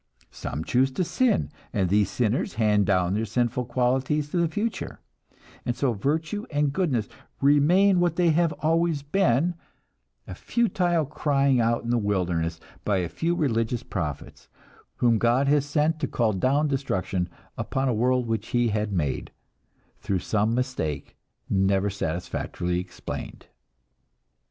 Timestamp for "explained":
22.79-23.45